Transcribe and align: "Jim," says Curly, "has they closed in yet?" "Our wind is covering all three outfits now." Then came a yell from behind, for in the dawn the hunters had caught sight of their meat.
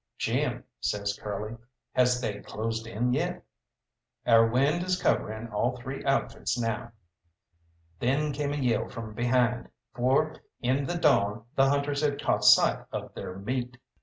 "Jim," 0.17 0.63
says 0.79 1.15
Curly, 1.21 1.57
"has 1.93 2.19
they 2.21 2.39
closed 2.39 2.87
in 2.87 3.13
yet?" 3.13 3.45
"Our 4.25 4.47
wind 4.47 4.83
is 4.83 4.99
covering 4.99 5.49
all 5.49 5.77
three 5.77 6.03
outfits 6.05 6.57
now." 6.59 6.93
Then 7.99 8.31
came 8.33 8.51
a 8.51 8.57
yell 8.57 8.87
from 8.87 9.13
behind, 9.13 9.69
for 9.93 10.37
in 10.59 10.85
the 10.87 10.97
dawn 10.97 11.45
the 11.55 11.69
hunters 11.69 12.01
had 12.01 12.19
caught 12.19 12.43
sight 12.43 12.83
of 12.91 13.13
their 13.13 13.37
meat. 13.37 13.77